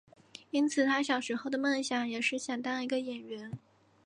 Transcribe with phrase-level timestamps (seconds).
[0.49, 3.51] 因此他小时候的梦想也是想当一个演员。